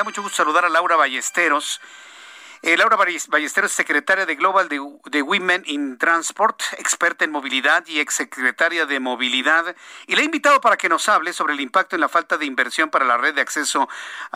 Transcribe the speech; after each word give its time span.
Da 0.00 0.04
mucho 0.04 0.22
gusto 0.22 0.38
saludar 0.38 0.64
a 0.64 0.70
Laura 0.70 0.96
Ballesteros. 0.96 1.78
Eh, 2.62 2.74
Laura 2.78 2.96
Ballesteros, 2.96 3.70
secretaria 3.70 4.24
de 4.24 4.34
Global 4.34 4.66
de, 4.66 5.20
Women 5.20 5.64
in 5.66 5.98
Transport, 5.98 6.62
experta 6.78 7.26
en 7.26 7.30
movilidad 7.30 7.86
y 7.86 8.00
exsecretaria 8.00 8.86
de 8.86 8.98
movilidad. 8.98 9.76
Y 10.06 10.16
le 10.16 10.22
he 10.22 10.24
invitado 10.24 10.58
para 10.62 10.78
que 10.78 10.88
nos 10.88 11.06
hable 11.10 11.34
sobre 11.34 11.52
el 11.52 11.60
impacto 11.60 11.96
en 11.96 12.00
la 12.00 12.08
falta 12.08 12.38
de 12.38 12.46
inversión 12.46 12.88
para 12.88 13.04
la 13.04 13.18
red 13.18 13.34
de 13.34 13.42
acceso 13.42 13.90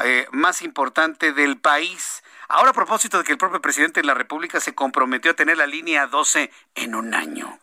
eh, 0.04 0.26
más 0.32 0.60
importante 0.60 1.32
del 1.32 1.56
país. 1.56 2.22
Ahora, 2.48 2.72
a 2.72 2.74
propósito 2.74 3.16
de 3.16 3.24
que 3.24 3.32
el 3.32 3.38
propio 3.38 3.62
presidente 3.62 4.02
de 4.02 4.06
la 4.06 4.12
República 4.12 4.60
se 4.60 4.74
comprometió 4.74 5.30
a 5.30 5.34
tener 5.34 5.56
la 5.56 5.66
línea 5.66 6.06
12 6.08 6.50
en 6.74 6.94
un 6.94 7.14
año. 7.14 7.58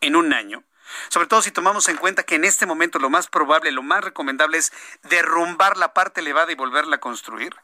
En 0.00 0.16
un 0.16 0.32
año. 0.32 0.64
Sobre 1.08 1.26
todo 1.26 1.42
si 1.42 1.50
tomamos 1.50 1.88
en 1.88 1.96
cuenta 1.96 2.22
que 2.22 2.36
en 2.36 2.44
este 2.44 2.66
momento 2.66 2.98
lo 2.98 3.10
más 3.10 3.28
probable, 3.28 3.72
lo 3.72 3.82
más 3.82 4.04
recomendable 4.04 4.58
es 4.58 4.72
derrumbar 5.04 5.76
la 5.76 5.92
parte 5.92 6.20
elevada 6.20 6.52
y 6.52 6.54
volverla 6.54 6.96
a 6.96 7.00
construir. 7.00 7.54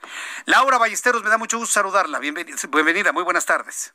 Laura 0.46 0.78
Ballesteros, 0.78 1.23
me 1.23 1.30
da 1.30 1.38
mucho 1.38 1.59
gusto 1.59 1.73
saludarla. 1.73 2.18
Bienvenida, 2.18 3.13
muy 3.13 3.23
buenas 3.23 3.46
tardes. 3.46 3.95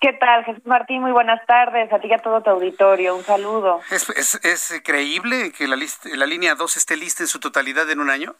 ¿Qué 0.00 0.12
tal, 0.14 0.44
Jesús 0.44 0.66
Martín? 0.66 1.00
Muy 1.00 1.12
buenas 1.12 1.46
tardes. 1.46 1.92
A 1.92 2.00
ti 2.00 2.08
y 2.08 2.12
a 2.12 2.18
todo 2.18 2.42
tu 2.42 2.50
auditorio. 2.50 3.14
Un 3.14 3.22
saludo. 3.22 3.80
¿Es, 3.88 4.82
creíble 4.84 5.52
que 5.52 5.68
la, 5.68 5.76
la 6.16 6.26
línea 6.26 6.56
2 6.56 6.76
esté 6.76 6.96
lista 6.96 7.22
en 7.22 7.28
su 7.28 7.38
totalidad 7.38 7.88
en 7.88 8.00
un 8.00 8.10
año? 8.10 8.34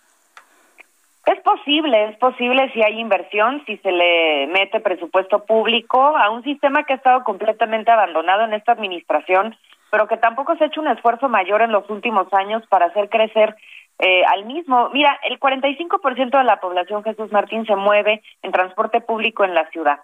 Es 1.24 1.41
posible, 1.42 2.08
es 2.08 2.18
posible 2.18 2.68
si 2.72 2.83
hay 2.83 2.98
inversión, 2.98 3.62
si 3.64 3.77
se 3.77 3.92
le 3.92 4.48
mete 4.48 4.80
presupuesto 4.80 5.44
público 5.44 6.16
a 6.16 6.30
un 6.30 6.42
sistema 6.42 6.83
que 6.83 6.94
ha 6.94 6.96
estado 6.96 7.22
completamente 7.22 7.92
abandonado 7.92 8.42
en 8.42 8.55
esta 8.55 8.72
administración 8.72 9.56
pero 9.92 10.08
que 10.08 10.16
tampoco 10.16 10.56
se 10.56 10.64
ha 10.64 10.66
hecho 10.68 10.80
un 10.80 10.88
esfuerzo 10.88 11.28
mayor 11.28 11.60
en 11.60 11.70
los 11.70 11.88
últimos 11.90 12.26
años 12.32 12.66
para 12.70 12.86
hacer 12.86 13.10
crecer 13.10 13.54
eh, 13.98 14.24
al 14.24 14.46
mismo. 14.46 14.88
Mira, 14.88 15.20
el 15.28 15.38
45% 15.38 16.38
de 16.38 16.44
la 16.44 16.60
población, 16.60 17.04
Jesús 17.04 17.30
Martín, 17.30 17.66
se 17.66 17.76
mueve 17.76 18.22
en 18.40 18.52
transporte 18.52 19.02
público 19.02 19.44
en 19.44 19.54
la 19.54 19.68
ciudad. 19.68 20.00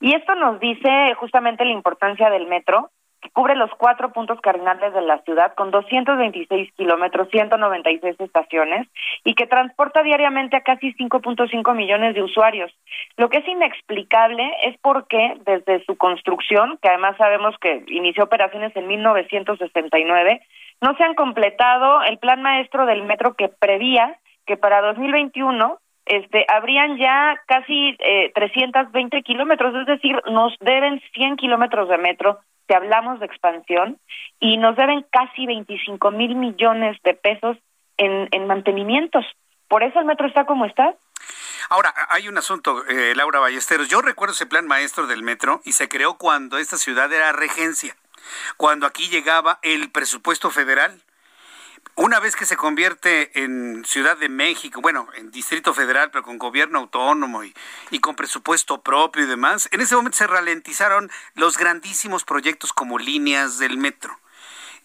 Y 0.00 0.14
esto 0.14 0.36
nos 0.36 0.60
dice 0.60 1.12
justamente 1.16 1.64
la 1.64 1.72
importancia 1.72 2.30
del 2.30 2.46
metro, 2.46 2.90
que 3.22 3.30
cubre 3.30 3.54
los 3.54 3.70
cuatro 3.78 4.12
puntos 4.12 4.40
cardinales 4.40 4.92
de 4.92 5.00
la 5.00 5.18
ciudad 5.22 5.54
con 5.54 5.70
226 5.70 6.72
kilómetros, 6.72 7.28
196 7.30 8.16
estaciones 8.18 8.88
y 9.24 9.34
que 9.34 9.46
transporta 9.46 10.02
diariamente 10.02 10.56
a 10.56 10.62
casi 10.62 10.92
5.5 10.94 11.74
millones 11.74 12.14
de 12.14 12.22
usuarios. 12.22 12.72
Lo 13.16 13.30
que 13.30 13.38
es 13.38 13.48
inexplicable 13.48 14.52
es 14.64 14.76
porque 14.82 15.36
desde 15.46 15.84
su 15.84 15.96
construcción, 15.96 16.78
que 16.82 16.88
además 16.88 17.16
sabemos 17.16 17.54
que 17.60 17.84
inició 17.86 18.24
operaciones 18.24 18.74
en 18.76 18.88
1969, 18.88 20.42
no 20.80 20.96
se 20.96 21.04
han 21.04 21.14
completado 21.14 22.02
el 22.02 22.18
plan 22.18 22.42
maestro 22.42 22.86
del 22.86 23.04
metro 23.04 23.34
que 23.34 23.48
prevía 23.48 24.18
que 24.46 24.56
para 24.56 24.82
2021 24.82 25.78
este, 26.06 26.44
habrían 26.52 26.98
ya 26.98 27.40
casi 27.46 27.96
eh, 28.00 28.32
320 28.34 29.22
kilómetros, 29.22 29.74
es 29.76 29.86
decir, 29.86 30.20
nos 30.30 30.52
deben 30.60 31.00
100 31.14 31.36
kilómetros 31.36 31.88
de 31.88 31.98
metro 31.98 32.40
si 32.72 32.76
hablamos 32.76 33.20
de 33.20 33.26
expansión 33.26 33.98
y 34.40 34.56
nos 34.56 34.76
deben 34.76 35.04
casi 35.10 35.44
25 35.46 36.10
mil 36.10 36.34
millones 36.36 36.96
de 37.04 37.12
pesos 37.12 37.58
en, 37.98 38.28
en 38.30 38.46
mantenimientos. 38.46 39.26
Por 39.68 39.82
eso 39.82 40.00
el 40.00 40.06
metro 40.06 40.26
está 40.26 40.46
como 40.46 40.64
está. 40.64 40.94
Ahora, 41.68 41.92
hay 42.08 42.28
un 42.28 42.38
asunto, 42.38 42.84
eh, 42.86 43.14
Laura 43.14 43.40
Ballesteros. 43.40 43.88
Yo 43.88 44.00
recuerdo 44.00 44.32
ese 44.32 44.46
plan 44.46 44.66
maestro 44.66 45.06
del 45.06 45.22
metro 45.22 45.60
y 45.64 45.72
se 45.72 45.88
creó 45.88 46.16
cuando 46.16 46.56
esta 46.56 46.78
ciudad 46.78 47.12
era 47.12 47.32
regencia, 47.32 47.94
cuando 48.56 48.86
aquí 48.86 49.08
llegaba 49.08 49.58
el 49.62 49.90
presupuesto 49.90 50.50
federal 50.50 51.02
una 51.96 52.20
vez 52.20 52.36
que 52.36 52.46
se 52.46 52.56
convierte 52.56 53.42
en 53.42 53.84
Ciudad 53.84 54.16
de 54.16 54.28
México, 54.28 54.80
bueno, 54.80 55.06
en 55.16 55.30
Distrito 55.30 55.74
Federal, 55.74 56.10
pero 56.10 56.24
con 56.24 56.38
gobierno 56.38 56.78
autónomo 56.78 57.44
y, 57.44 57.54
y, 57.90 58.00
con 58.00 58.16
presupuesto 58.16 58.80
propio 58.80 59.24
y 59.24 59.26
demás, 59.26 59.68
en 59.72 59.80
ese 59.80 59.94
momento 59.94 60.18
se 60.18 60.26
ralentizaron 60.26 61.10
los 61.34 61.58
grandísimos 61.58 62.24
proyectos 62.24 62.72
como 62.72 62.98
líneas 62.98 63.58
del 63.58 63.76
metro. 63.76 64.16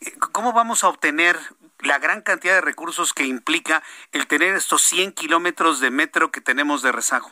Eh, 0.02 0.12
¿Cómo 0.32 0.54
vamos 0.54 0.84
a 0.84 0.90
obtener 0.90 1.38
la 1.80 2.00
gran 2.00 2.22
cantidad 2.22 2.56
de 2.56 2.62
recursos 2.62 3.14
que 3.14 3.26
implica 3.26 3.84
el 4.12 4.28
tener 4.28 4.56
estos 4.56 4.82
100 4.84 5.14
kilómetros 5.14 5.80
de 5.80 5.92
metro 5.92 6.32
que 6.32 6.42
tenemos 6.42 6.82
de 6.82 6.92
rezago? 6.92 7.32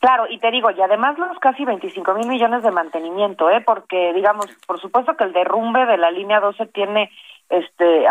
Claro, 0.00 0.24
y 0.30 0.38
te 0.38 0.50
digo, 0.50 0.70
y 0.70 0.80
además 0.80 1.18
los 1.18 1.38
casi 1.40 1.66
25 1.66 2.14
mil 2.14 2.26
millones 2.26 2.62
de 2.62 2.70
mantenimiento, 2.70 3.50
¿eh? 3.50 3.60
porque 3.60 4.14
digamos, 4.14 4.46
por 4.66 4.80
supuesto 4.80 5.14
que 5.14 5.24
el 5.24 5.34
derrumbe 5.34 5.84
de 5.84 5.98
la 5.98 6.10
línea 6.10 6.40
12 6.40 6.66
tiene 6.68 7.10
este, 7.50 8.06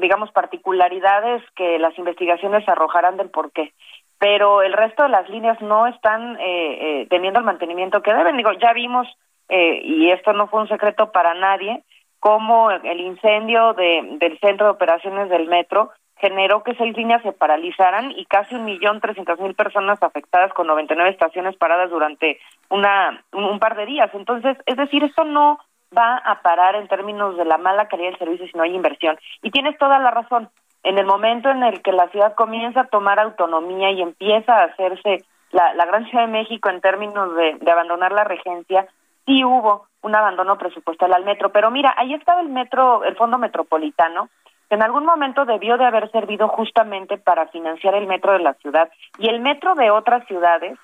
digamos, 0.00 0.30
particularidades 0.30 1.42
que 1.56 1.78
las 1.78 1.98
investigaciones 1.98 2.66
arrojarán 2.68 3.16
del 3.16 3.28
por 3.28 3.52
qué. 3.52 3.72
Pero 4.18 4.62
el 4.62 4.72
resto 4.72 5.02
de 5.02 5.08
las 5.08 5.28
líneas 5.28 5.60
no 5.60 5.86
están 5.86 6.36
eh, 6.36 7.02
eh, 7.02 7.06
teniendo 7.10 7.40
el 7.40 7.44
mantenimiento 7.44 8.02
que 8.02 8.14
deben. 8.14 8.36
Digo, 8.36 8.52
ya 8.52 8.72
vimos, 8.72 9.06
eh, 9.48 9.80
y 9.82 10.10
esto 10.10 10.32
no 10.32 10.46
fue 10.46 10.60
un 10.60 10.68
secreto 10.68 11.10
para 11.10 11.34
nadie, 11.34 11.82
cómo 12.20 12.70
el 12.70 13.00
incendio 13.00 13.74
de, 13.74 14.16
del 14.18 14.38
centro 14.38 14.66
de 14.66 14.72
operaciones 14.72 15.28
del 15.28 15.46
metro 15.46 15.90
generó 16.16 16.62
que 16.62 16.74
seis 16.76 16.96
líneas 16.96 17.20
se 17.22 17.32
paralizaran 17.32 18.12
y 18.12 18.24
casi 18.24 18.54
un 18.54 18.64
millón 18.64 19.00
trescientas 19.00 19.38
mil 19.40 19.54
personas 19.54 20.02
afectadas 20.02 20.52
con 20.54 20.68
99 20.68 21.10
estaciones 21.10 21.56
paradas 21.56 21.90
durante 21.90 22.38
una 22.70 23.22
un 23.32 23.58
par 23.58 23.76
de 23.76 23.84
días. 23.84 24.08
Entonces, 24.14 24.56
es 24.64 24.76
decir, 24.76 25.04
esto 25.04 25.24
no 25.24 25.58
va 25.96 26.16
a 26.16 26.42
parar 26.42 26.76
en 26.76 26.88
términos 26.88 27.36
de 27.36 27.44
la 27.44 27.58
mala 27.58 27.88
calidad 27.88 28.10
del 28.10 28.18
servicio 28.18 28.46
si 28.46 28.56
no 28.56 28.64
hay 28.64 28.74
inversión. 28.74 29.18
Y 29.42 29.50
tienes 29.50 29.78
toda 29.78 29.98
la 29.98 30.10
razón. 30.10 30.48
En 30.82 30.98
el 30.98 31.06
momento 31.06 31.48
en 31.50 31.62
el 31.62 31.82
que 31.82 31.92
la 31.92 32.08
ciudad 32.08 32.34
comienza 32.34 32.80
a 32.80 32.88
tomar 32.88 33.18
autonomía 33.18 33.90
y 33.90 34.02
empieza 34.02 34.54
a 34.54 34.64
hacerse 34.64 35.24
la, 35.50 35.72
la 35.74 35.86
Gran 35.86 36.06
Ciudad 36.06 36.26
de 36.26 36.32
México 36.32 36.68
en 36.68 36.80
términos 36.80 37.34
de, 37.36 37.54
de 37.60 37.70
abandonar 37.70 38.12
la 38.12 38.24
regencia, 38.24 38.86
sí 39.24 39.44
hubo 39.44 39.86
un 40.02 40.14
abandono 40.14 40.58
presupuestal 40.58 41.12
al 41.14 41.24
metro. 41.24 41.50
Pero 41.50 41.70
mira, 41.70 41.94
ahí 41.96 42.12
estaba 42.12 42.40
el 42.40 42.48
metro, 42.48 43.04
el 43.04 43.16
fondo 43.16 43.38
metropolitano, 43.38 44.28
que 44.68 44.74
en 44.74 44.82
algún 44.82 45.06
momento 45.06 45.44
debió 45.44 45.78
de 45.78 45.86
haber 45.86 46.10
servido 46.10 46.48
justamente 46.48 47.16
para 47.16 47.46
financiar 47.48 47.94
el 47.94 48.06
metro 48.06 48.32
de 48.32 48.40
la 48.40 48.54
ciudad 48.54 48.90
y 49.18 49.28
el 49.28 49.40
metro 49.40 49.74
de 49.74 49.90
otras 49.90 50.26
ciudades 50.26 50.78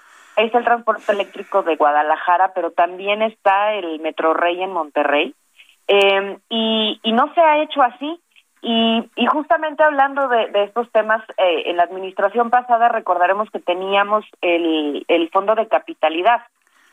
es 0.45 0.55
el 0.55 0.65
transporte 0.65 1.13
eléctrico 1.13 1.63
de 1.63 1.77
Guadalajara, 1.77 2.53
pero 2.55 2.71
también 2.71 3.23
está 3.23 3.75
el 3.75 4.01
Metro 4.01 4.35
Rey 4.35 4.63
en 4.63 4.73
Monterrey. 4.73 5.35
Eh, 5.89 6.39
y, 6.49 7.13
no 7.13 7.33
se 7.35 7.41
ha 7.41 7.63
hecho 7.63 7.83
así. 7.83 8.21
Y, 8.63 9.11
y 9.17 9.27
justamente 9.27 9.83
hablando 9.83 10.29
de, 10.29 10.51
estos 10.55 10.91
temas, 10.93 11.23
eh, 11.39 11.63
en 11.67 11.77
la 11.77 11.85
administración 11.85 12.51
pasada 12.51 12.89
recordaremos 12.89 13.51
que 13.51 13.59
teníamos 13.59 14.25
el, 14.41 15.31
fondo 15.33 15.55
de 15.55 15.67
capitalidad, 15.67 16.43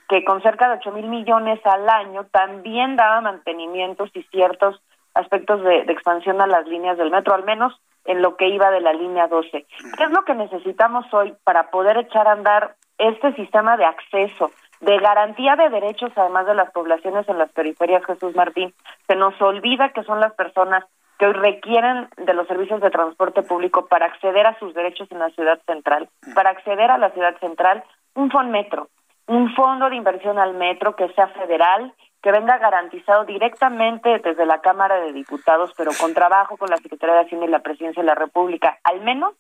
que 0.07 0.23
con 0.23 0.41
cerca 0.41 0.69
de 0.69 0.77
ocho 0.77 0.91
mil 0.91 1.07
millones 1.07 1.59
al 1.65 1.89
año 1.89 2.25
también 2.31 2.95
daba 2.95 3.19
mantenimientos 3.21 4.09
y 4.13 4.23
ciertos 4.23 4.81
aspectos 5.13 5.61
de, 5.63 5.83
de, 5.83 5.93
expansión 5.93 6.39
a 6.41 6.47
las 6.47 6.65
líneas 6.67 6.97
del 6.97 7.11
metro, 7.11 7.35
al 7.35 7.43
menos 7.43 7.73
en 8.05 8.21
lo 8.21 8.37
que 8.37 8.47
iba 8.47 8.71
de 8.71 8.79
la 8.79 8.93
línea 8.93 9.27
12. 9.27 9.49
¿Qué 9.97 10.03
es 10.03 10.11
lo 10.11 10.23
que 10.23 10.33
necesitamos 10.33 11.05
hoy 11.13 11.35
para 11.43 11.69
poder 11.69 11.97
echar 11.97 12.27
a 12.27 12.31
andar 12.31 12.75
este 12.97 13.33
sistema 13.33 13.77
de 13.77 13.85
acceso, 13.85 14.51
de 14.79 14.97
garantía 14.99 15.55
de 15.55 15.69
derechos, 15.69 16.11
además 16.15 16.45
de 16.45 16.55
las 16.55 16.71
poblaciones 16.71 17.27
en 17.29 17.37
las 17.37 17.51
periferias, 17.51 18.05
Jesús 18.05 18.35
Martín, 18.35 18.73
se 19.07 19.15
nos 19.15 19.39
olvida 19.41 19.89
que 19.89 20.03
son 20.03 20.19
las 20.19 20.33
personas 20.33 20.83
que 21.17 21.25
hoy 21.25 21.33
requieren 21.33 22.09
de 22.17 22.33
los 22.33 22.47
servicios 22.47 22.79
de 22.81 22.91
transporte 22.91 23.41
público 23.41 23.87
para 23.87 24.05
acceder 24.05 24.45
a 24.45 24.57
sus 24.59 24.73
derechos 24.73 25.11
en 25.11 25.19
la 25.19 25.29
ciudad 25.31 25.59
central, 25.65 26.09
para 26.35 26.51
acceder 26.51 26.91
a 26.91 26.97
la 26.97 27.09
ciudad 27.11 27.35
central, 27.39 27.83
un 28.13 28.29
metro, 28.51 28.87
un 29.27 29.53
fondo 29.55 29.89
de 29.89 29.95
inversión 29.95 30.37
al 30.37 30.53
metro 30.53 30.95
que 30.95 31.09
sea 31.09 31.27
federal, 31.29 31.93
que 32.21 32.31
venga 32.31 32.57
garantizado 32.57 33.25
directamente 33.25 34.19
desde 34.19 34.45
la 34.45 34.59
Cámara 34.59 34.99
de 34.99 35.13
Diputados, 35.13 35.73
pero 35.77 35.91
con 35.99 36.13
trabajo 36.13 36.57
con 36.57 36.69
la 36.69 36.77
Secretaría 36.77 37.15
de 37.15 37.21
Hacienda 37.21 37.45
y 37.47 37.49
la 37.49 37.59
Presidencia 37.59 38.01
de 38.01 38.07
la 38.07 38.15
República, 38.15 38.77
al 38.83 39.01
menos 39.01 39.33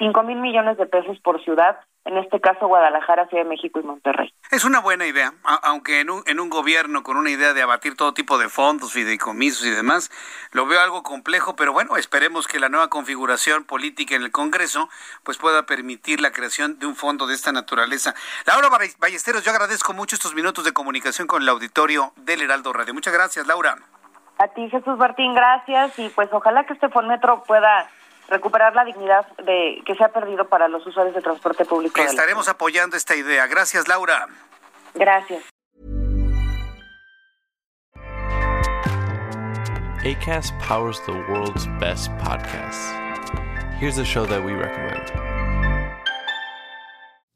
cinco 0.00 0.22
mil 0.22 0.38
millones 0.38 0.78
de 0.78 0.86
pesos 0.86 1.20
por 1.20 1.44
ciudad 1.44 1.78
en 2.06 2.16
este 2.16 2.40
caso 2.40 2.66
Guadalajara, 2.66 3.28
Ciudad 3.28 3.44
de 3.44 3.50
México 3.50 3.78
y 3.78 3.82
Monterrey. 3.82 4.32
Es 4.50 4.64
una 4.64 4.80
buena 4.80 5.06
idea, 5.06 5.34
aunque 5.62 6.00
en 6.00 6.10
un, 6.10 6.22
en 6.26 6.40
un 6.40 6.48
gobierno 6.48 7.02
con 7.02 7.18
una 7.18 7.30
idea 7.30 7.52
de 7.52 7.60
abatir 7.60 7.94
todo 7.94 8.14
tipo 8.14 8.38
de 8.38 8.48
fondos, 8.48 8.94
fideicomisos 8.94 9.66
y 9.66 9.70
demás, 9.70 10.10
lo 10.52 10.66
veo 10.66 10.80
algo 10.80 11.02
complejo, 11.02 11.54
pero 11.56 11.74
bueno, 11.74 11.96
esperemos 11.96 12.48
que 12.48 12.58
la 12.58 12.70
nueva 12.70 12.88
configuración 12.88 13.64
política 13.64 14.16
en 14.16 14.22
el 14.22 14.32
Congreso 14.32 14.88
pues 15.22 15.36
pueda 15.36 15.66
permitir 15.66 16.22
la 16.22 16.32
creación 16.32 16.78
de 16.78 16.86
un 16.86 16.96
fondo 16.96 17.26
de 17.26 17.34
esta 17.34 17.52
naturaleza. 17.52 18.14
Laura 18.46 18.68
Ballesteros, 18.98 19.44
yo 19.44 19.52
agradezco 19.52 19.92
mucho 19.92 20.16
estos 20.16 20.34
minutos 20.34 20.64
de 20.64 20.72
comunicación 20.72 21.28
con 21.28 21.42
el 21.42 21.48
auditorio 21.50 22.12
del 22.16 22.40
Heraldo 22.40 22.72
Radio. 22.72 22.94
Muchas 22.94 23.12
gracias, 23.12 23.46
Laura. 23.46 23.76
A 24.38 24.48
ti, 24.48 24.70
Jesús 24.70 24.96
Martín, 24.96 25.34
gracias 25.34 25.98
y 25.98 26.08
pues 26.08 26.30
ojalá 26.32 26.64
que 26.64 26.72
este 26.72 26.88
Fonmetro 26.88 27.42
pueda 27.42 27.90
recuperar 28.30 28.74
la 28.74 28.84
dignidad 28.84 29.26
de 29.38 29.82
que 29.84 29.94
se 29.94 30.04
ha 30.04 30.08
perdido 30.08 30.48
para 30.48 30.68
los 30.68 30.86
usuarios 30.86 31.14
de 31.14 31.20
transporte 31.20 31.64
público. 31.64 32.00
Estaremos 32.00 32.48
apoyando 32.48 32.96
esta 32.96 33.14
idea. 33.16 33.46
Gracias, 33.46 33.88
Laura. 33.88 34.26
Gracias. 34.94 35.42
ACAST 40.02 40.54
powers 40.66 40.98
the 41.04 41.12
world's 41.28 41.66
best 41.78 42.10
podcasts. 42.12 42.90
Here's 43.78 43.98
a 43.98 44.04
show 44.04 44.24
that 44.24 44.42
we 44.42 44.52
recommend. 44.52 45.39